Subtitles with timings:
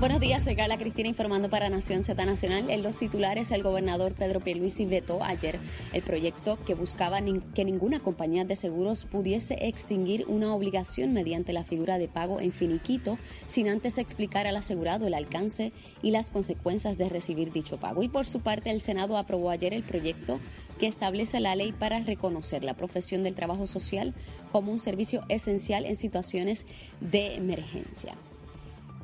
[0.00, 2.70] Buenos días, soy Carla Cristina informando para Nación Z Nacional.
[2.70, 5.58] En los titulares, el gobernador Pedro Pierluisi vetó ayer
[5.92, 7.20] el proyecto que buscaba
[7.54, 12.50] que ninguna compañía de seguros pudiese extinguir una obligación mediante la figura de pago en
[12.50, 15.70] finiquito sin antes explicar al asegurado el alcance
[16.00, 18.02] y las consecuencias de recibir dicho pago.
[18.02, 20.40] Y por su parte, el Senado aprobó ayer el proyecto
[20.78, 24.14] que establece la ley para reconocer la profesión del trabajo social
[24.50, 26.64] como un servicio esencial en situaciones
[27.02, 28.14] de emergencia.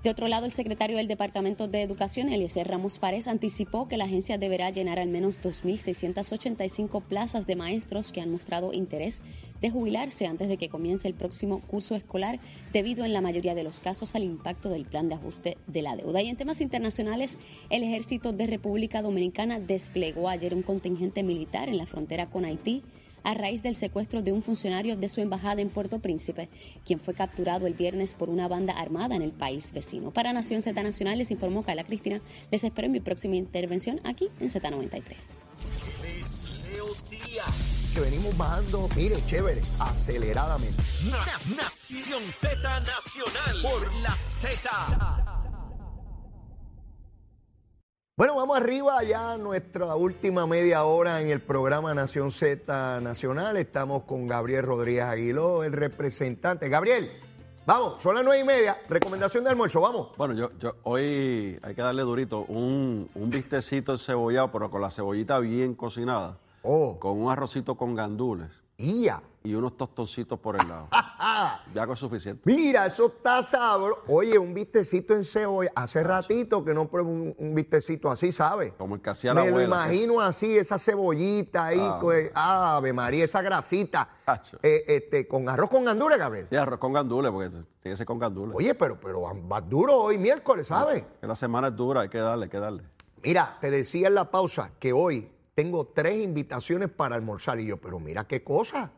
[0.06, 4.04] De otro lado, el secretario del Departamento de Educación, Eliezer Ramos Párez, anticipó que la
[4.04, 9.20] agencia deberá llenar al menos 2.685 plazas de maestros que han mostrado interés
[9.60, 12.38] de jubilarse antes de que comience el próximo curso escolar,
[12.72, 15.96] debido en la mayoría de los casos al impacto del plan de ajuste de la
[15.96, 16.22] deuda.
[16.22, 17.36] Y en temas internacionales,
[17.68, 22.84] el ejército de República Dominicana desplegó ayer un contingente militar en la frontera con Haití
[23.26, 26.48] a raíz del secuestro de un funcionario de su embajada en Puerto Príncipe,
[26.84, 30.12] quien fue capturado el viernes por una banda armada en el país vecino.
[30.12, 32.20] Para Nación Z Nacional les informó Carla Cristina.
[32.52, 35.16] Les espero en mi próxima intervención aquí en Z93.
[37.94, 40.80] Que venimos bajando, mire, chévere, aceleradamente.
[41.56, 45.35] Nación Z Nacional por la Z.
[48.18, 53.58] Bueno, vamos arriba ya nuestra última media hora en el programa Nación Z Nacional.
[53.58, 56.70] Estamos con Gabriel Rodríguez Aguiló, el representante.
[56.70, 57.10] Gabriel,
[57.66, 58.78] vamos, son las nueve y media.
[58.88, 60.16] Recomendación de almuerzo, vamos.
[60.16, 64.90] Bueno, yo, yo hoy hay que darle durito un, un bistecito cebollado, pero con la
[64.90, 66.38] cebollita bien cocinada.
[66.62, 66.98] Oh.
[66.98, 68.48] Con un arrocito con gandules.
[68.78, 69.20] ¡Ya!
[69.46, 70.88] y unos tostoncitos por el lado.
[71.74, 72.42] ya es suficiente.
[72.44, 74.02] Mira, eso está sabroso.
[74.08, 75.70] Oye, un vistecito en cebolla.
[75.74, 78.72] Hace ratito que no pruebo un, vistecito así, ¿sabes?
[78.76, 82.92] Como el que hacía la Me lo imagino así, esa cebollita ahí, ah, pues, ave
[82.92, 84.08] María, esa grasita.
[84.62, 86.46] Eh, este, con arroz con gandules, Gabriel.
[86.50, 88.56] Sí, arroz con gandules, porque tiene que ser con gandules.
[88.56, 91.04] Oye, pero, pero va duro hoy miércoles, ¿sabes?
[91.20, 92.82] Que la semana es dura, hay que darle, hay que darle.
[93.22, 97.58] Mira, te decía en la pausa que hoy tengo tres invitaciones para almorzar.
[97.58, 98.92] Y yo, pero mira qué cosa.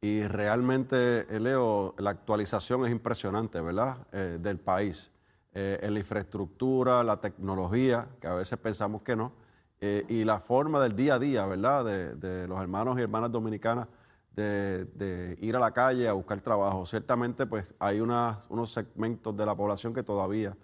[0.00, 3.98] Y realmente, eh, Leo, la actualización es impresionante, ¿verdad?
[4.12, 5.10] Eh, del país.
[5.52, 9.34] Eh, en la infraestructura, la tecnología, que a veces pensamos que no,
[9.78, 11.84] y la forma del día a día, ¿verdad?
[11.84, 13.88] De, los hermanos y hermanas dominicanas
[14.34, 16.86] de, de, ir a la calle a buscar trabajo.
[16.86, 20.56] Ciertamente, pues hay unos segmentos de la población que todavía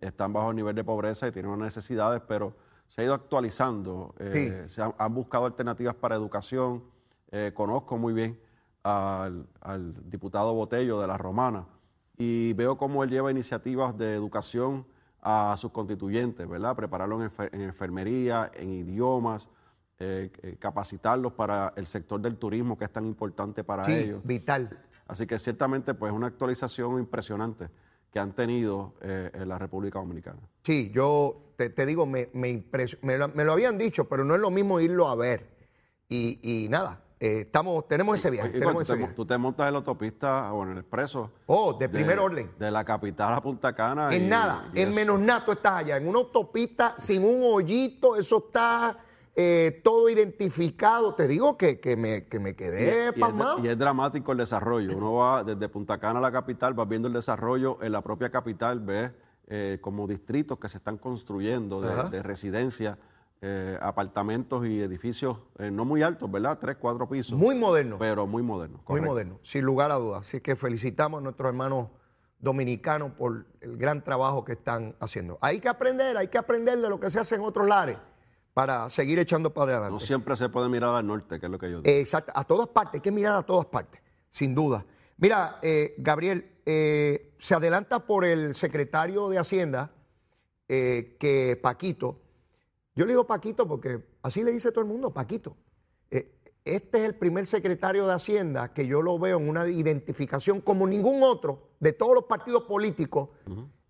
[0.00, 2.54] están bajo el nivel de pobreza y tienen unas necesidades, pero
[2.88, 4.14] se ha ido actualizando.
[4.18, 6.84] Eh, se han, buscado alternativas para educación.
[7.30, 8.38] Eh, conozco muy bien
[8.82, 9.46] al,
[10.08, 11.66] diputado Botello de la Romana
[12.16, 14.86] y veo cómo él lleva iniciativas de educación
[15.20, 16.76] a sus constituyentes, ¿verdad?
[16.76, 19.48] Prepararlos en, enfermería, en idiomas,
[19.98, 24.20] eh, capacitarlos para el sector del turismo que es tan importante para sí, ellos.
[24.24, 24.78] Vital.
[25.08, 27.68] Así que ciertamente pues una actualización impresionante
[28.12, 30.40] que han tenido eh, en la República Dominicana.
[30.62, 32.64] Sí, yo te, digo, me, me,
[33.02, 35.46] me, lo, habían dicho, pero no es lo mismo irlo a ver.
[36.08, 38.60] Y, nada, eh, estamos, tenemos ese viaje.
[39.14, 41.30] tú, te, montas en la autopista o en el expreso.
[41.46, 42.50] Oh, de, primer orden.
[42.58, 44.14] De la capital a Punta Cana.
[44.14, 48.44] En nada, en menos nada tú estás allá, en una autopista sin un hoyito, eso
[48.46, 48.98] está
[49.36, 51.14] eh, todo identificado.
[51.14, 52.24] Te digo que, me,
[52.56, 54.96] quedé y, y, es, dramático el desarrollo.
[54.96, 58.30] Uno va desde Punta Cana a la capital, va viendo el desarrollo en la propia
[58.30, 59.12] capital, ves
[59.48, 62.98] eh, como distritos que se están construyendo de, de residencia,
[63.42, 66.58] eh, apartamentos y edificios eh, no muy altos, ¿verdad?
[66.58, 67.38] Tres, cuatro pisos.
[67.38, 67.98] Muy moderno.
[67.98, 68.80] Pero muy moderno.
[68.88, 70.22] Muy moderno, sin lugar a dudas.
[70.22, 71.88] Así que felicitamos a nuestros hermanos
[72.38, 75.38] dominicanos por el gran trabajo que están haciendo.
[75.42, 77.98] Hay que aprender, hay que aprender de lo que se hace en otros lares
[78.56, 79.92] para seguir echando para adelante.
[79.92, 81.98] No siempre se puede mirar al norte, que es lo que yo digo.
[81.98, 84.00] Exacto, a todas partes, hay que mirar a todas partes,
[84.30, 84.82] sin duda.
[85.18, 89.90] Mira, eh, Gabriel, eh, se adelanta por el secretario de Hacienda
[90.68, 92.18] eh, que Paquito,
[92.94, 95.54] yo le digo Paquito porque así le dice todo el mundo, Paquito.
[96.08, 100.86] este es el primer secretario de Hacienda que yo lo veo en una identificación como
[100.86, 103.28] ningún otro de todos los partidos políticos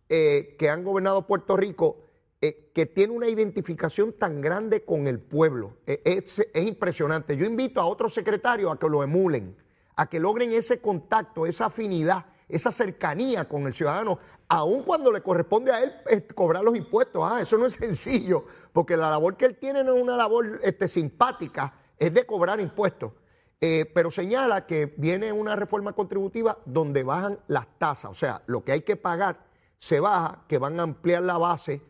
[0.09, 2.06] que han gobernado Puerto Rico,
[2.41, 5.79] que tiene una identificación tan grande con el pueblo.
[5.87, 7.37] es, es impresionante.
[7.37, 9.57] Yo invito a otros secretarios a que lo emulen
[9.97, 14.19] a que logren ese contacto, esa afinidad, esa cercanía con el ciudadano,
[14.49, 17.23] aun cuando le corresponde a él eh, cobrar los impuestos.
[17.25, 20.61] Ah, eso no es sencillo, porque la labor que él tiene no es una labor
[20.63, 23.13] este, simpática, es de cobrar impuestos.
[23.59, 28.63] Eh, pero señala que viene una reforma contributiva donde bajan las tasas, o sea, lo
[28.63, 29.47] que hay que pagar
[29.79, 31.81] se baja, que van a ampliar la base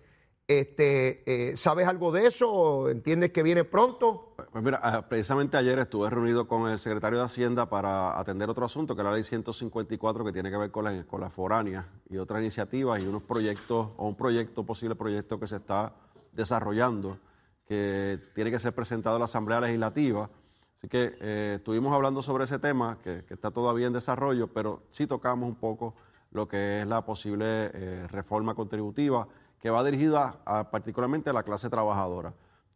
[0.49, 2.89] este, eh, ¿Sabes algo de eso?
[2.89, 4.35] ¿Entiendes que viene pronto?
[4.53, 8.65] Pues mira, ah, precisamente ayer estuve reunido con el secretario de Hacienda para atender otro
[8.65, 11.89] asunto, que es la ley 154, que tiene que ver con la, con la foránea
[12.09, 15.95] y otras iniciativas y unos proyectos, o un proyecto, posible proyecto que se está
[16.33, 17.19] desarrollando,
[17.67, 20.31] que tiene que ser presentado a la Asamblea Legislativa.
[20.79, 25.09] Así que eh, estuvimos hablando sobre ese tema, que, está todavía en desarrollo, pero sí
[25.09, 25.97] tocamos un poco
[26.31, 29.27] lo que es la posible eh, reforma contributiva
[29.61, 32.33] que va dirigida a, particularmente a la clase trabajadora.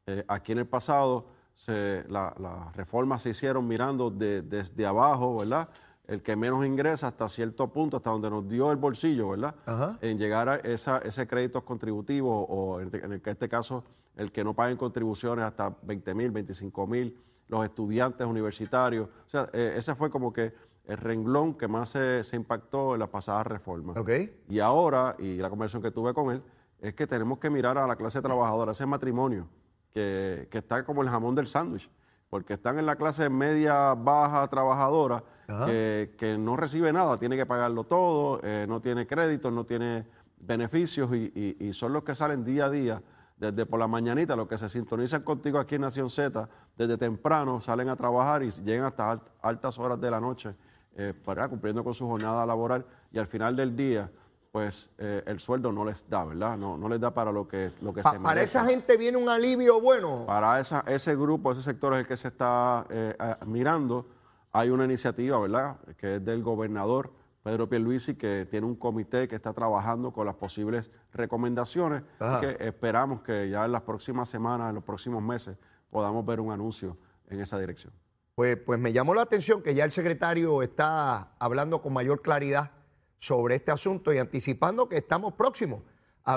[0.07, 1.27] Eh, aquí en el pasado
[1.67, 5.69] las reformas se hicieron mirando desde abajo, ¿verdad?
[6.07, 9.55] El que menos ingresa hasta cierto punto, hasta donde nos dio el bolsillo, ¿verdad?
[10.01, 13.85] En llegar a esa, ese crédito contributivo o en, este caso
[14.17, 17.17] el que no paguen contribuciones hasta 20 mil, 25 mil,
[17.49, 19.09] los estudiantes universitarios.
[19.27, 20.53] O sea, eh, ese fue como que
[20.87, 23.93] el renglón que más se, impactó en la pasada reforma.
[23.97, 24.43] Okay.
[24.49, 26.43] Y ahora, y la conversación que tuve con él,
[26.81, 29.49] es que tenemos que mirar a la clase trabajadora, ese matrimonio
[29.93, 31.91] que, está como el jamón del sándwich,
[32.29, 37.85] porque están en la clase media, baja, trabajadora, que, no recibe nada, tiene que pagarlo
[37.85, 40.07] todo, eh, no tiene créditos, no tiene
[40.39, 43.03] beneficios y, son los que salen día a día,
[43.37, 47.61] desde por la mañanita, los que se sintonizan contigo aquí en Nación Z, desde temprano
[47.61, 50.55] salen a trabajar y llegan hasta altas horas de la noche,
[50.95, 54.11] eh, para, cumpliendo con su jornada laboral y al final del día
[54.53, 56.57] pues eh, el sueldo no les da, ¿verdad?
[56.57, 58.25] No, no les da para lo que, lo que se merece.
[58.25, 60.25] Para esa gente viene un alivio bueno.
[60.27, 63.15] Para esa, ese grupo, ese sector es el que se está eh,
[63.47, 64.09] mirando.
[64.53, 67.13] Hay una iniciativa, ¿verdad?, que es del gobernador
[67.43, 72.03] Pedro Pierluisi, que tiene un comité que está trabajando con las posibles recomendaciones.
[72.41, 75.57] Que esperamos que ya en las próximas semanas, en los próximos meses,
[75.91, 76.99] podamos ver un anuncio
[77.29, 77.93] en esa dirección.
[78.35, 82.73] Pues, pues me llamó la atención que ya el secretario está hablando con mayor claridad
[83.21, 85.83] sobre este asunto y anticipando que estamos próximos.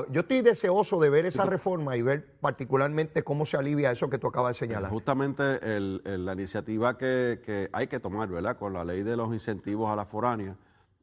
[0.09, 4.17] Yo estoy deseoso de ver esa reforma y ver particularmente cómo se alivia eso que
[4.17, 4.89] tú acabas de señalar.
[4.89, 8.57] Justamente la iniciativa que, hay que tomar, ¿verdad?
[8.57, 10.55] Con la ley de los incentivos a la foránea,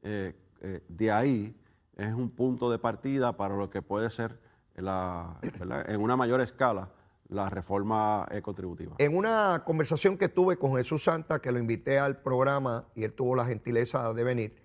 [0.03, 1.55] eh, eh, de ahí
[1.97, 4.39] es un punto de partida para lo que puede ser
[4.77, 5.39] la,
[5.87, 6.89] en una mayor escala
[7.29, 8.97] la reforma contributiva.
[8.99, 13.13] En una conversación que tuve con Jesús Santa, que lo invité al programa y él
[13.13, 14.60] tuvo la gentileza de venir,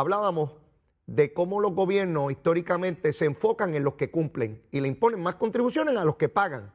[0.00, 0.50] hablábamos
[1.06, 5.34] de cómo los gobiernos históricamente se enfocan en los que cumplen y le imponen más
[5.34, 6.72] contribuciones a los que pagan.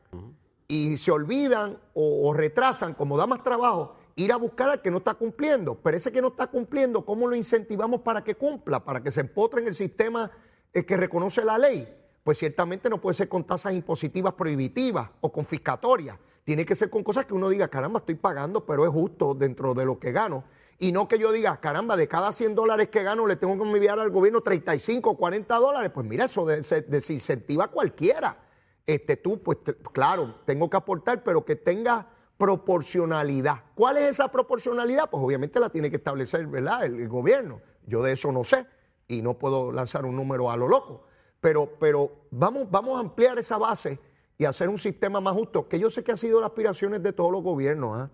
[0.67, 4.97] Y se olvidan o, retrasan, como da más trabajo, ir a buscar al que no
[4.97, 5.75] está cumpliendo.
[5.75, 8.83] Pero ese que no está cumpliendo, ¿cómo lo incentivamos para que cumpla?
[8.83, 10.29] Para que se empotre en el sistema
[10.73, 11.87] eh, que reconoce la ley.
[12.23, 16.17] Pues ciertamente no puede ser con tasas impositivas prohibitivas o confiscatorias.
[16.43, 19.73] Tiene que ser con cosas que uno diga, caramba, estoy pagando, pero es justo dentro
[19.73, 20.43] de lo que gano
[20.77, 23.69] y no que yo diga, caramba, de cada 100 dólares que gano le tengo que
[23.69, 25.91] enviar al gobierno 35 o 40 dólares.
[25.93, 28.37] Pues mira, eso desincentiva a cualquiera.
[28.85, 29.59] Este, tú, pues
[29.93, 33.63] claro, tengo que aportar, pero que tenga proporcionalidad.
[33.73, 35.09] ¿Cuál es esa proporcionalidad?
[35.09, 36.83] Pues obviamente la tiene que establecer ¿verdad?
[36.83, 37.61] El, gobierno.
[37.87, 38.65] Yo de eso no sé
[39.07, 41.05] y no puedo lanzar un número a lo loco.
[41.39, 43.99] Pero, pero vamos, vamos a ampliar esa base
[44.37, 47.13] y hacer un sistema más justo, que yo sé que ha sido las aspiraciones de
[47.13, 48.01] todos los gobiernos.
[48.01, 48.09] ¿ah?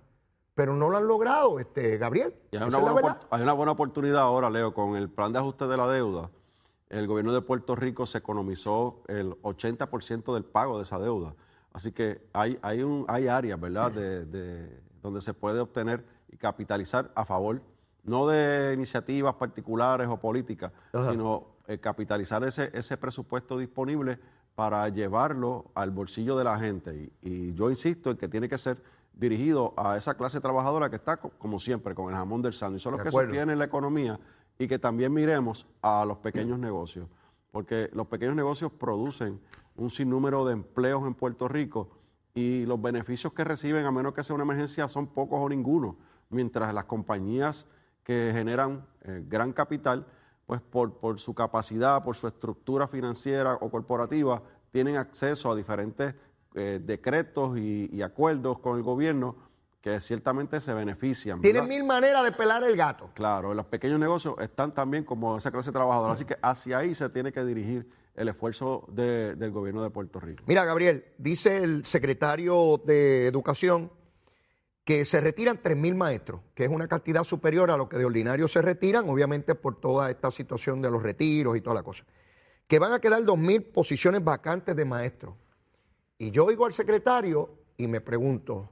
[0.55, 2.33] Pero no lo han logrado, este, Gabriel.
[2.51, 5.77] hay, una buena hay, una buena oportunidad ahora, Leo, con el plan de ajuste de
[5.77, 6.29] la deuda.
[6.89, 11.35] El gobierno de Puerto Rico se economizó el 80% del pago de esa deuda.
[11.71, 17.11] Así que hay, hay, un, hay áreas, ¿verdad?, de, donde se puede obtener y capitalizar
[17.15, 17.61] a favor,
[18.03, 20.73] no de iniciativas particulares o políticas,
[21.09, 24.19] sino eh, capitalizar ese, ese presupuesto disponible
[24.55, 27.09] para llevarlo al bolsillo de la gente.
[27.21, 28.77] Y, y yo insisto en que tiene que ser
[29.13, 32.81] dirigido a esa clase trabajadora que está, co- como siempre, con el jamón del sándwich.
[32.81, 33.29] Son los De que acuerdo.
[33.29, 34.19] sostienen la economía
[34.57, 37.07] y que también miremos a los pequeños negocios,
[37.51, 39.39] porque los pequeños negocios producen
[39.75, 41.89] un sinnúmero de empleos en Puerto Rico
[42.33, 45.97] y los beneficios que reciben, a menos que sea una emergencia, son pocos o ninguno,
[46.29, 47.67] mientras las compañías
[48.03, 50.05] que generan eh, gran capital,
[50.45, 54.41] pues por, por su capacidad, por su estructura financiera o corporativa,
[54.71, 56.15] tienen acceso a diferentes
[56.55, 59.35] eh, decretos y, y acuerdos con el gobierno
[59.81, 61.41] que ciertamente se benefician.
[61.41, 63.09] Tienen mil maneras de pelar el gato.
[63.15, 67.09] Claro, los pequeños negocios están también como esa clase trabajadora, así que hacia ahí se
[67.09, 70.43] tiene que dirigir el esfuerzo de- del gobierno de Puerto Rico.
[70.45, 73.91] Mira, Gabriel, dice el secretario de Educación
[74.83, 78.47] que se retiran 3.000 maestros, que es una cantidad superior a lo que de ordinario
[78.47, 82.03] se retiran, obviamente por toda esta situación de los retiros y toda la cosa.
[82.67, 85.35] Que van a quedar 2.000 posiciones vacantes de maestros.
[86.21, 88.69] Y yo oigo al secretario y me pregunto,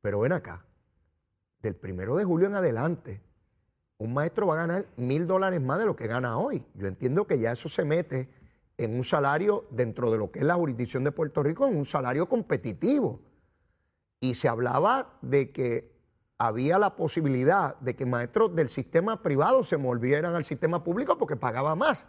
[0.00, 0.64] pero ven acá,
[1.62, 3.22] del primero de julio en adelante,
[3.98, 6.66] un maestro va a ganar mil dólares más de lo que gana hoy.
[6.74, 8.28] Yo entiendo que ya eso se mete
[8.76, 11.86] en un salario dentro de lo que es la jurisdicción de Puerto Rico, en un
[11.86, 13.20] salario competitivo.
[14.18, 15.92] Y se hablaba de que
[16.38, 21.36] había la posibilidad de que maestros del sistema privado se volvieran al sistema público porque
[21.36, 22.04] pagaba más.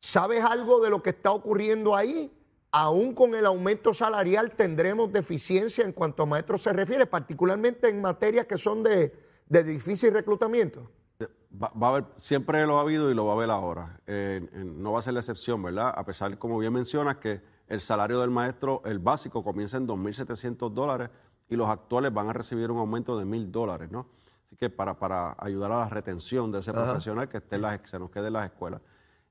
[0.00, 2.35] ¿Sabes algo de lo que está ocurriendo ahí?
[2.78, 8.02] Aún con el aumento salarial tendremos deficiencia en cuanto a maestros se refiere, particularmente en
[8.02, 9.18] materias que son de,
[9.48, 10.86] de difícil reclutamiento.
[11.22, 13.98] Va, va a haber, siempre lo ha habido y lo va a haber ahora.
[14.06, 15.90] Eh, eh, no va a ser la excepción, ¿verdad?
[15.96, 20.70] A pesar, como bien mencionas, que el salario del maestro, el básico, comienza en 2.700
[20.70, 21.08] dólares
[21.48, 24.08] y los actuales van a recibir un aumento de 1.000 dólares, ¿no?
[24.44, 27.80] Así que para, para ayudar a la retención de ese profesional que esté en las,
[27.80, 28.82] que se nos quede en las escuelas.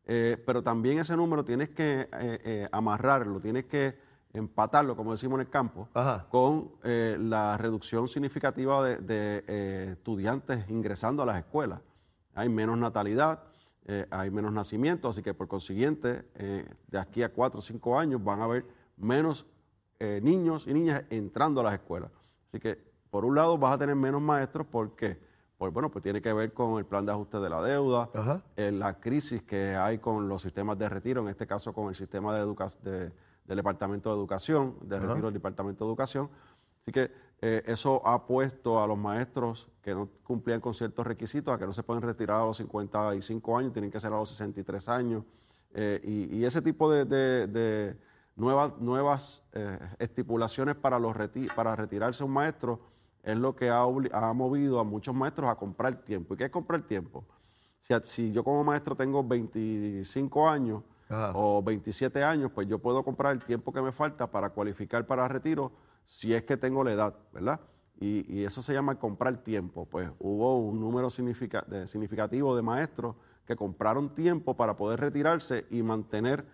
[0.08, 3.98] Eh, pero también ese número tienes que eh, eh, amarrarlo, tienes que
[4.34, 6.28] empatarlo, como decimos en el campo, Ajá.
[6.30, 11.80] con eh, la reducción significativa de, de, estudiantes ingresando a las escuelas.
[12.36, 13.44] Hay menos natalidad,
[14.10, 18.42] hay menos nacimientos, así que por consiguiente, de aquí a cuatro o cinco años van
[18.42, 18.66] a haber
[18.98, 19.46] menos
[20.00, 22.12] niños y niñas entrando a las escuelas.
[22.50, 22.78] Así que,
[23.10, 25.18] por un lado, vas a tener menos maestros, ¿por qué?
[25.58, 28.42] Pues bueno, pues tiene que ver con el plan de ajuste de la deuda, Ajá.
[28.58, 31.96] eh, la crisis que hay con los sistemas de retiro, en este caso con el
[31.96, 33.12] sistema de
[33.46, 36.30] del Departamento de Educación, de retiro del Departamento de Educación.
[36.82, 41.54] Así que eh, eso ha puesto a los maestros que no cumplían con ciertos requisitos
[41.54, 44.30] a que no se pueden retirar a los 55 años, tienen que ser a los
[44.30, 45.24] 63 años.
[45.76, 47.98] eh, y, y ese tipo de, de- de
[48.36, 52.80] nuevas, nuevas eh, estipulaciones para, los reti- para retirarse un maestro
[53.25, 56.34] es lo que ha, ha movido a muchos maestros a comprar tiempo.
[56.34, 57.25] ¿Y qué es comprar tiempo?
[57.79, 61.32] Si, si yo como maestro tengo 25 años Ajá.
[61.36, 65.27] o 27 años, pues yo puedo comprar el tiempo que me falta para cualificar para
[65.27, 65.72] retiro
[66.05, 67.60] si es que tengo la edad, ¿verdad?
[68.00, 69.86] Y, y eso se llama comprar tiempo.
[69.86, 73.15] Pues hubo un número significa- de- significativo de maestros
[73.46, 76.46] que compraron tiempo para poder retirarse y mantener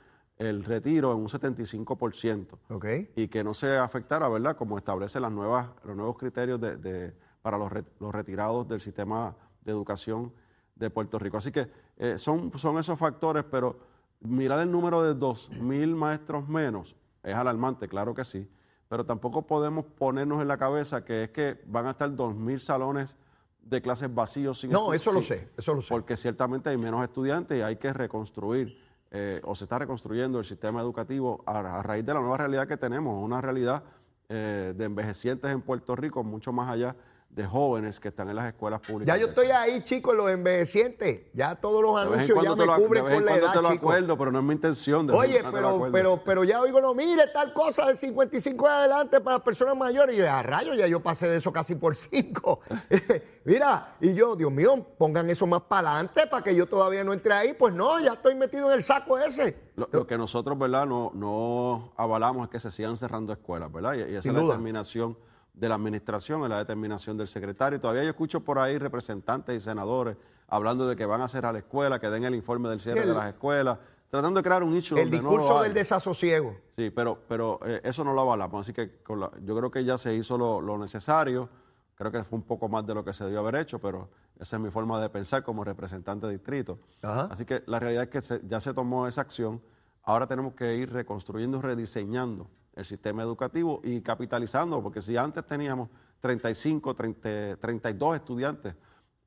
[0.48, 2.86] el retiro en un 75% ¿Ok?
[3.16, 4.56] y que no se afectara, ¿verdad?
[4.58, 8.82] Como establece las nuevas, los nuevos criterios de, de- para los, re- los retirados del
[8.82, 10.32] sistema de educación
[10.76, 11.38] de Puerto Rico.
[11.38, 13.80] Así que eh, son, son esos factores, pero
[14.22, 18.48] mirar el número de 2.000 maestros menos es alarmante, claro que sí,
[18.88, 23.16] pero tampoco podemos ponernos en la cabeza que es que van a estar 2.000 salones
[23.62, 25.94] de clases vacíos sin No, eso lo sé, eso lo sé.
[25.94, 28.76] porque ciertamente hay menos estudiantes y hay que reconstruir
[29.12, 32.78] eh, o se está reconstruyendo el sistema educativo a, raíz de la nueva realidad que
[32.78, 33.84] tenemos, una realidad
[34.30, 36.96] eh, de envejecientes en Puerto Rico, mucho más allá
[37.36, 39.16] de jóvenes que están en las escuelas públicas.
[39.16, 41.22] Ya yo estoy ahí, chicos, los envejecientes.
[41.34, 44.40] Ya todos los anuncios ya me cubren con la edad, te lo acuerdo, pero no
[44.40, 45.08] es mi intención.
[45.08, 49.22] de Oye, pero, pero, pero ya oigo, no, mire, tal cosa de 55 en adelante
[49.22, 50.16] para personas mayores.
[50.16, 52.60] Y yo, a rayos, ya yo pasé de eso casi por 5.
[53.46, 57.14] Mira, y yo, Dios mío, pongan eso más para adelante para que yo todavía no
[57.14, 57.54] entre ahí.
[57.54, 59.58] Pues no, ya estoy metido en el saco ese.
[59.78, 63.94] Lo, lo que nosotros, ¿verdad?, no, no avalamos es que se sigan cerrando escuelas, ¿verdad?
[63.94, 64.54] Y, y esa Sin es la duda.
[64.54, 65.18] determinación
[65.54, 67.80] de la administración, es la determinación del secretario.
[67.80, 70.18] Todavía yo escucho por ahí representantes y senadores
[70.48, 73.10] hablando de que van a cerrar la escuela, que den el informe del cierre El-
[73.10, 73.78] de las escuelas,
[74.10, 76.56] tratando de crear un nicho El donde discurso del desasosiego.
[76.70, 78.62] Sí, pero, pero eh, eso no lo avalamos.
[78.62, 81.50] Así que con la- yo creo que ya se hizo lo, lo necesario.
[81.96, 84.56] Creo que fue un poco más de lo que se debió haber hecho, pero esa
[84.56, 86.80] es mi forma de pensar como representante de distrito.
[87.04, 87.28] Ajá.
[87.32, 89.62] Así que la realidad es que se- ya se tomó esa acción.
[90.04, 95.90] Ahora tenemos que ir reconstruyendo, rediseñando el sistema educativo y capitalizando, porque si antes teníamos
[96.22, 98.76] 35, 30, 32 estudiantes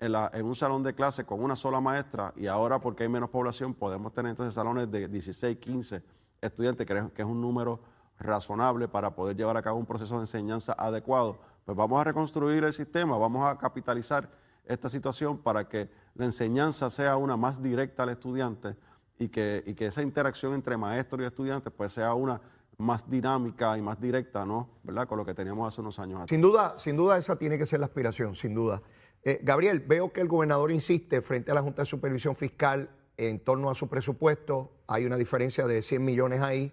[0.01, 3.09] en, la- en un salón de clase con una sola maestra y ahora porque hay
[3.09, 6.03] menos población podemos tener entonces salones de 16, 15
[6.41, 7.81] estudiantes, que es, que es un número
[8.19, 12.63] razonable para poder llevar a cabo un proceso de enseñanza adecuado, pues vamos a reconstruir
[12.65, 14.29] el sistema, vamos a capitalizar
[14.65, 18.77] esta situación para que la enseñanza sea una más directa al estudiante
[19.19, 22.41] y que, y que esa interacción entre maestros y estudiantes pues sea una
[22.79, 24.69] más dinámica y más directa, ¿no?
[24.83, 25.07] ¿Verdad?
[25.07, 26.31] Con lo que teníamos hace unos años atrás.
[26.31, 28.83] Sin duda, sin duda esa tiene que ser la aspiración, sin duda.
[29.23, 33.41] Eh, Gabriel, veo que el gobernador insiste frente a la Junta de Supervisión Fiscal en
[33.41, 34.73] torno a su presupuesto.
[34.87, 36.73] Hay una diferencia de 100 millones ahí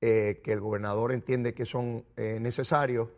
[0.00, 3.08] eh, que el gobernador entiende que son eh, necesarios.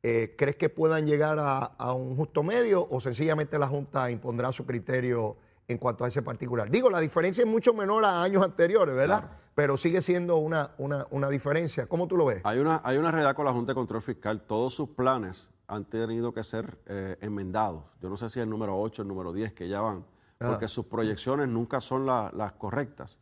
[0.00, 4.64] ¿Crees que puedan llegar a, a un justo medio o sencillamente la Junta impondrá su
[4.64, 5.36] criterio
[5.68, 6.70] en cuanto a ese particular?
[6.70, 9.20] Digo, la diferencia es mucho menor a años anteriores, ¿verdad?
[9.20, 9.34] Claro.
[9.54, 11.86] Pero sigue siendo una, una, una diferencia.
[11.86, 12.40] ¿Cómo tú lo ves?
[12.44, 14.40] Hay una, hay una realidad con la Junta de Control Fiscal.
[14.42, 17.84] Todos sus planes han tenido que ser eh, enmendados.
[18.00, 20.04] Yo no sé si el número 8, el número 10 que ya van,
[20.38, 20.68] porque Ah.
[20.68, 23.18] sus proyecciones nunca son la- las correctas.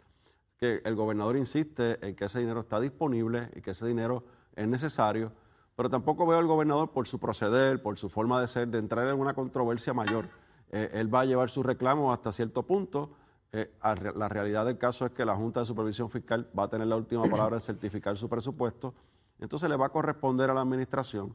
[0.59, 4.23] Que el gobernador insiste en que ese dinero está disponible y que ese dinero
[4.55, 5.33] es necesario,
[5.75, 9.07] pero tampoco veo al gobernador por su proceder, por su forma de ser, de entrar
[9.09, 10.27] en una controversia mayor.
[10.71, 13.11] Eh, él va a llevar su reclamo hasta cierto punto.
[13.53, 16.69] Eh, re- la realidad del caso es que la Junta de Supervisión Fiscal va a
[16.69, 18.95] tener la última palabra en certificar su presupuesto.
[19.39, 21.35] Entonces le va a corresponder a la administración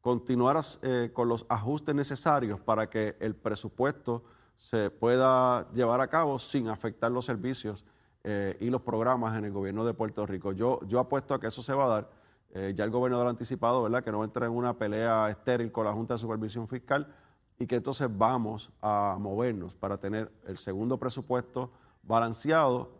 [0.00, 4.24] continuar eh, con los ajustes necesarios para que el presupuesto
[4.56, 7.84] se pueda llevar a cabo sin afectar los servicios
[8.24, 10.52] eh, y los programas en el gobierno de Puerto Rico.
[10.52, 12.10] Yo, yo apuesto a que eso se va a dar.
[12.52, 15.28] Eh, ya el gobernador ha anticipado, ¿verdad?, que no va a entrar en una pelea
[15.30, 17.06] estéril con la Junta de Supervisión Fiscal
[17.60, 21.70] y que entonces vamos a movernos para tener el segundo presupuesto
[22.02, 22.90] balanceado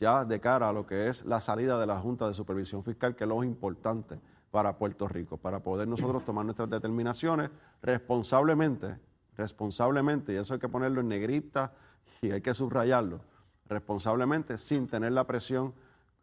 [0.00, 3.14] ya de cara a lo que es la salida de la Junta de Supervisión Fiscal,
[3.14, 4.18] que es lo importante
[4.50, 8.98] para Puerto Rico, para poder nosotros tomar nuestras determinaciones responsablemente,
[9.36, 11.72] responsablemente, y eso hay que ponerlo en negrita
[12.20, 13.20] y hay que subrayarlo,
[13.68, 15.72] responsablemente, sin tener la presión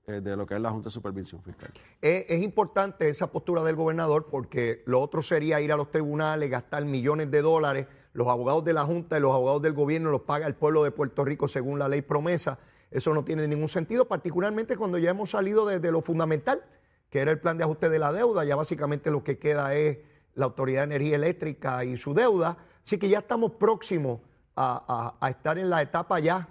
[0.08, 1.72] eh, de lo que es la Junta de Supervisión Fiscal.
[2.00, 6.86] Es, importante esa postura del gobernador porque lo otro sería ir a los tribunales, gastar
[6.86, 7.88] millones de dólares.
[8.14, 10.92] Los abogados de la Junta y los abogados del gobierno los paga el pueblo de
[10.92, 12.60] Puerto Rico según la ley promesa.
[12.92, 16.64] Eso no tiene ningún sentido, particularmente cuando ya hemos salido de, de lo fundamental,
[17.10, 18.46] que era el plan de ajuste de la deuda.
[18.46, 19.98] Ya básicamente lo que queda es
[20.36, 22.58] la Autoridad de Energía Eléctrica y su deuda.
[22.84, 24.22] Así que ya estamos próximos
[24.56, 26.48] a estar en la etapa ya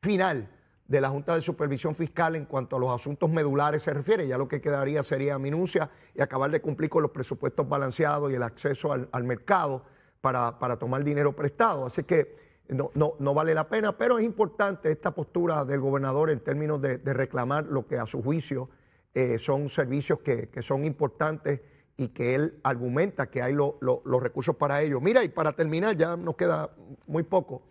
[0.00, 0.48] final
[0.92, 4.28] de la Junta de Supervisión Fiscal en cuanto a los asuntos medulares se refiere.
[4.28, 8.34] Ya lo que quedaría sería minucia y acabar de cumplir con los presupuestos balanceados y
[8.34, 9.82] el acceso al, al mercado
[10.20, 11.86] para, para tomar dinero prestado.
[11.86, 12.36] Así que
[12.68, 16.82] no, no, no vale la pena, pero es importante esta postura del gobernador en términos
[16.82, 18.68] de, de reclamar lo que a su juicio
[19.14, 21.62] eh, son servicios que, que son importantes
[21.96, 25.00] y que él argumenta que hay lo- lo- los recursos para ello.
[25.00, 26.70] Mira, y para terminar, ya nos queda
[27.06, 27.62] muy poco,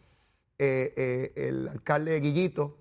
[0.57, 2.77] eh, eh, el alcalde Guillito,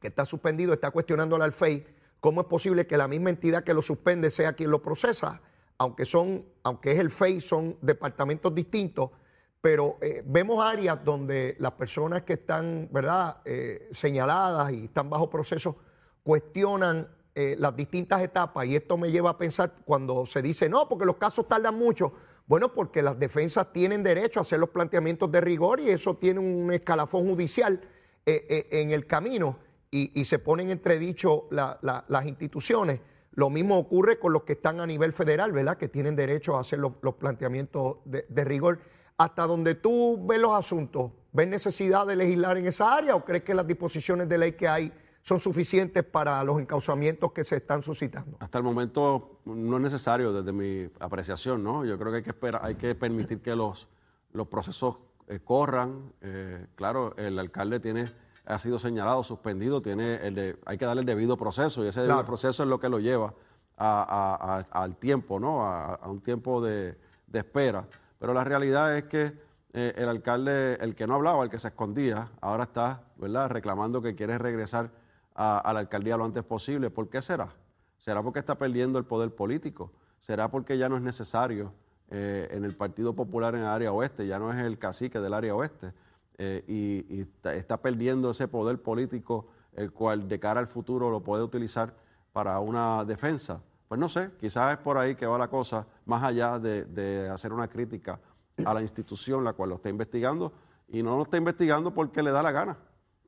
[0.00, 1.86] que está suspendido, está cuestionando al FEI
[2.20, 5.40] cómo es posible que la misma entidad que lo suspende sea quien lo procesa,
[5.78, 9.10] aunque son, aunque es el FEI, son departamentos distintos,
[9.60, 15.28] pero eh, vemos áreas donde las personas que están, ¿verdad?, eh, señaladas y están bajo
[15.28, 15.76] proceso
[16.22, 20.88] cuestionan eh, las distintas etapas y esto me lleva a pensar cuando se dice, no,
[20.88, 22.12] porque los casos tardan mucho.
[22.46, 26.38] Bueno, porque las defensas tienen derecho a hacer los planteamientos de rigor y eso tiene
[26.38, 27.80] un escalafón judicial
[28.24, 29.58] en el camino
[29.96, 33.00] y, y se ponen entredicho la- la- las instituciones.
[33.32, 35.76] Lo mismo ocurre con los que están a nivel federal, ¿verdad?
[35.76, 38.78] Que tienen derecho a hacer los, planteamientos de, de rigor.
[39.18, 43.42] Hasta donde tú ves los asuntos, ¿ves necesidad de legislar en esa área o crees
[43.44, 47.82] que las disposiciones de ley que hay son suficientes para los encauzamientos que se están
[47.82, 48.36] suscitando?
[48.40, 51.84] Hasta el momento no es necesario desde mi apreciación, ¿no?
[51.84, 53.88] Yo creo que hay que esperar, hay que permitir que los,
[54.32, 54.96] los procesos
[55.28, 56.12] eh, corran.
[56.20, 58.04] Eh, claro, el alcalde tiene,
[58.46, 62.00] ha sido señalado, suspendido, tiene el de- hay que darle el debido proceso y ese
[62.00, 62.26] debido Claro.
[62.28, 63.34] proceso es lo que lo lleva
[63.76, 65.66] a- a- a- al tiempo, ¿no?
[65.66, 67.84] A, un tiempo de, de espera.
[68.18, 69.44] Pero la realidad es que
[69.78, 74.00] eh, el alcalde, el que no hablaba, el que se escondía, ahora está, ¿verdad?, reclamando
[74.00, 74.90] que quiere regresar
[75.34, 76.88] a, a la alcaldía lo antes posible.
[76.88, 77.48] ¿Por qué será?
[77.98, 79.92] ¿Será porque está perdiendo el poder político?
[80.20, 81.72] ¿Será porque ya no es necesario
[82.10, 84.26] eh, en el Partido Popular en el área oeste?
[84.26, 85.92] Ya no es el cacique del área oeste.
[86.38, 91.42] Eh, y está perdiendo ese poder político, el cual de cara al futuro lo puede
[91.42, 91.94] utilizar
[92.32, 93.60] para una defensa.
[93.88, 97.28] Pues no sé, quizás es por ahí que va la cosa, más allá de, de
[97.28, 98.18] hacer una crítica
[98.64, 100.52] a la institución la cual lo está investigando,
[100.88, 102.76] y no lo está investigando porque le da la gana.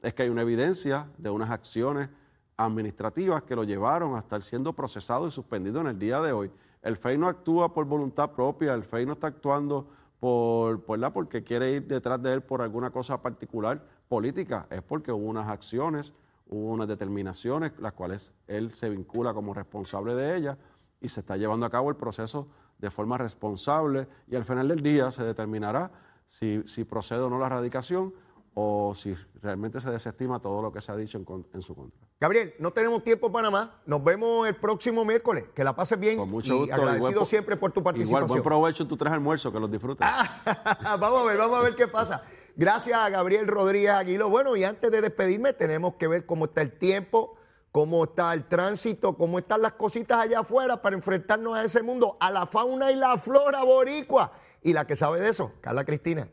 [0.02, 2.08] Es que hay una evidencia de unas acciones
[2.56, 6.50] administrativas que lo llevaron a estar siendo procesado y suspendido en el día de hoy.
[6.82, 9.88] El FEI no actúa por voluntad propia, el FEI no está actuando
[10.20, 14.82] por, por la, porque quiere ir detrás de él por alguna cosa particular política, es
[14.82, 16.12] porque hubo unas acciones,
[16.48, 20.58] hubo unas determinaciones, las cuales él se vincula como responsable de ellas
[21.00, 24.82] y se está llevando a cabo el proceso de forma responsable y al final del
[24.82, 25.90] día se determinará
[26.26, 28.12] si, si procede o no la erradicación
[28.54, 31.98] o si realmente se desestima todo lo que se ha dicho en, en, su contra.
[32.20, 33.70] Gabriel, no tenemos tiempo para más.
[33.86, 35.44] Nos vemos el próximo miércoles.
[35.54, 36.18] Que la pases bien.
[36.18, 38.24] Con mucho y agradecido siempre por tu participación.
[38.24, 40.06] Igual, buen provecho en tus tres almuerzos, que los disfrutes.
[40.98, 42.24] vamos a ver, vamos a ver qué pasa.
[42.56, 44.28] Gracias a Gabriel Rodríguez Aguilo.
[44.28, 47.36] Bueno, y antes de despedirme, tenemos que ver cómo está el tiempo,
[47.70, 52.16] cómo está el tránsito, cómo están las cositas allá afuera para enfrentarnos a ese mundo,
[52.18, 54.32] a la fauna y la flora boricua.
[54.62, 56.28] Y la que sabe de eso, Carla Cristina.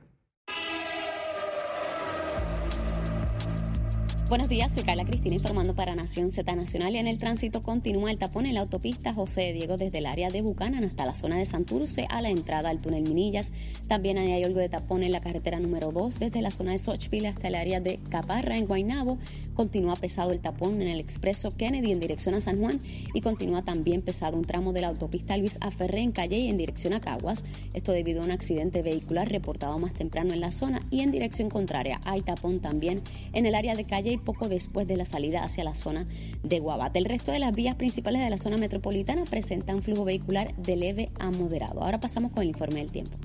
[4.27, 8.09] Buenos días, soy Carla Cristina informando para Nación Z Nacional y en el tránsito continúa
[8.09, 11.37] el tapón en la autopista José Diego desde el área de Bucanan hasta la zona
[11.37, 13.51] de Santurce a la entrada al túnel Minillas.
[13.87, 17.27] También hay algo de tapón en la carretera número 2 desde la zona de Sochville
[17.27, 19.19] hasta el área de Caparra en Guaynabo.
[19.53, 22.81] Continúa pesado el tapón en el expreso Kennedy en dirección a San Juan
[23.13, 26.93] y continúa también pesado un tramo de la autopista Luis Aferré en Calle en dirección
[26.93, 27.43] a Caguas.
[27.75, 31.51] Esto debido a un accidente vehicular reportado más temprano en la zona y en dirección
[31.51, 32.01] contraria.
[32.05, 35.75] Hay tapón también en el área de Calle poco después de la salida hacia la
[35.75, 36.05] zona
[36.43, 36.99] de Guabate.
[36.99, 41.11] El resto de las vías principales de la zona metropolitana presentan flujo vehicular de leve
[41.19, 41.81] a moderado.
[41.81, 43.17] Ahora pasamos con el informe del tiempo.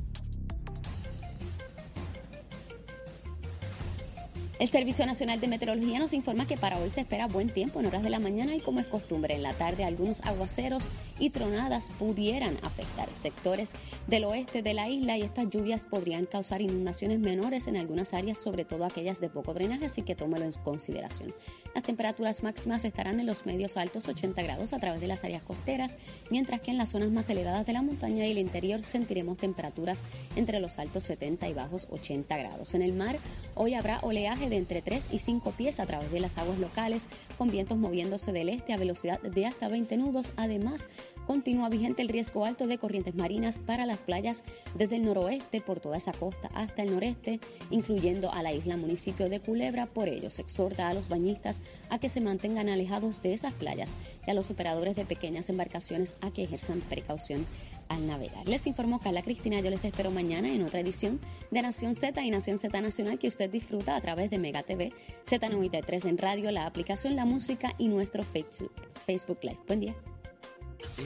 [4.61, 7.87] El Servicio Nacional de Meteorología nos informa que para hoy se espera buen tiempo en
[7.87, 10.85] horas de la mañana y como es costumbre en la tarde algunos aguaceros
[11.18, 13.73] y tronadas pudieran afectar sectores
[14.07, 18.37] del oeste de la isla y estas lluvias podrían causar inundaciones menores en algunas áreas,
[18.37, 21.33] sobre todo aquellas de poco drenaje, así que tómelo en consideración.
[21.75, 25.42] Las temperaturas máximas estarán en los medios altos 80 grados a través de las áreas
[25.42, 25.96] costeras,
[26.29, 30.03] mientras que en las zonas más elevadas de la montaña y el interior sentiremos temperaturas
[30.37, 32.75] entre los altos 70 y bajos 80 grados.
[32.75, 33.16] En el mar
[33.55, 37.08] hoy habrá oleaje de entre 3 y 5 pies a través de las aguas locales,
[37.38, 40.32] con vientos moviéndose del este a velocidad de hasta 20 nudos.
[40.36, 40.88] Además,
[41.26, 44.44] continúa vigente el riesgo alto de corrientes marinas para las playas
[44.76, 49.28] desde el noroeste por toda esa costa hasta el noreste, incluyendo a la isla municipio
[49.28, 49.86] de Culebra.
[49.86, 53.90] Por ello, se exhorta a los bañistas a que se mantengan alejados de esas playas
[54.26, 57.46] y a los operadores de pequeñas embarcaciones a que ejerzan precaución
[57.90, 58.48] al navegar.
[58.48, 62.31] Les informó Carla Cristina, yo les espero mañana en otra edición de Nación Z y
[62.31, 64.94] Nación Z Nacional que usted disfruta a través de Mega TV,
[65.26, 68.72] Z93 en radio, la aplicación, la música y nuestro Facebook,
[69.05, 69.59] Facebook Live.
[69.66, 69.94] Buen día.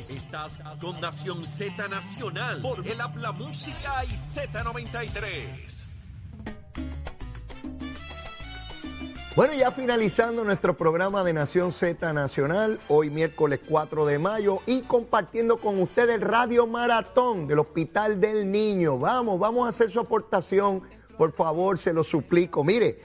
[0.08, 5.93] Estás con Nación Z Nacional por el Habla Música y Z93.
[9.36, 14.82] Bueno, ya finalizando nuestro programa de Nación Z Nacional, hoy miércoles 4 de mayo y
[14.82, 18.96] compartiendo con ustedes Radio Maratón del Hospital del Niño.
[18.96, 20.84] Vamos, vamos a hacer su aportación,
[21.18, 22.62] por favor, se lo suplico.
[22.62, 23.00] Mire,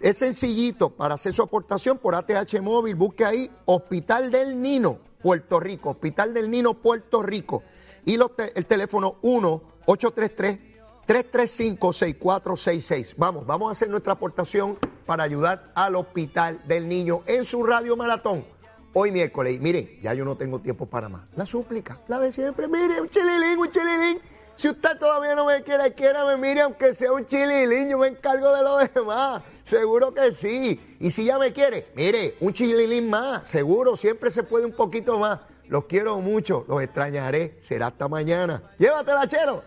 [0.00, 5.60] es sencillito para hacer su aportación por ATH Móvil, busque ahí Hospital del Niño, Puerto
[5.60, 7.62] Rico, Hospital del Niño, Puerto Rico.
[8.06, 8.18] Y
[8.54, 10.73] el teléfono 1 833
[11.06, 13.14] 335-6466.
[13.16, 17.94] Vamos, vamos a hacer nuestra aportación para ayudar al Hospital del Niño en su radio
[17.96, 18.46] maratón.
[18.92, 21.22] Hoy miércoles, mire, ya yo no tengo tiempo para más.
[21.34, 24.20] La súplica, la de siempre, mire, un chililín, un chililín.
[24.54, 25.92] Si usted todavía no me quiere,
[26.26, 29.42] me mire, aunque sea un chililín, yo me encargo de lo demás.
[29.64, 30.96] Seguro que sí.
[31.00, 33.48] Y si ya me quiere, mire, un chililín más.
[33.48, 35.40] Seguro, siempre se puede un poquito más.
[35.66, 37.56] Los quiero mucho, los extrañaré.
[37.60, 38.62] Será hasta mañana.
[38.78, 39.64] Llévatela, chero.